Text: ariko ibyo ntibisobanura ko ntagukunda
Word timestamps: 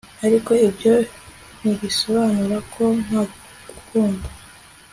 ariko 0.25 0.51
ibyo 0.67 0.93
ntibisobanura 1.59 2.57
ko 2.73 2.83
ntagukunda 3.05 4.27